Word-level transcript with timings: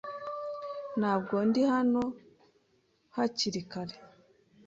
Ntabwo 0.99 1.35
ndi 1.47 1.61
hano 1.73 2.03
hakiri 3.15 3.61
kare. 3.71 3.95